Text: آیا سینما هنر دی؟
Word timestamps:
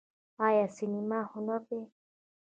آیا 0.47 0.65
سینما 0.77 1.19
هنر 1.33 1.61
دی؟ 1.69 1.81